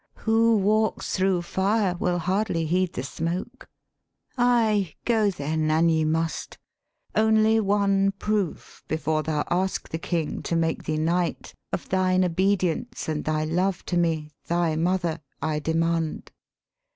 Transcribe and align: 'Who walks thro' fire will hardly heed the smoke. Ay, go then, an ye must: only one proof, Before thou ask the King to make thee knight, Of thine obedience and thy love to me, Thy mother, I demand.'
'Who 0.25 0.57
walks 0.57 1.15
thro' 1.15 1.43
fire 1.43 1.95
will 1.95 2.17
hardly 2.17 2.65
heed 2.65 2.93
the 2.93 3.03
smoke. 3.03 3.69
Ay, 4.35 4.95
go 5.05 5.29
then, 5.29 5.69
an 5.69 5.89
ye 5.89 6.05
must: 6.05 6.57
only 7.13 7.59
one 7.59 8.11
proof, 8.13 8.83
Before 8.87 9.21
thou 9.21 9.43
ask 9.51 9.89
the 9.89 9.99
King 9.99 10.41
to 10.41 10.55
make 10.55 10.85
thee 10.85 10.97
knight, 10.97 11.53
Of 11.71 11.87
thine 11.89 12.25
obedience 12.25 13.07
and 13.07 13.23
thy 13.23 13.43
love 13.43 13.85
to 13.85 13.97
me, 13.99 14.31
Thy 14.47 14.75
mother, 14.75 15.19
I 15.39 15.59
demand.' 15.59 16.31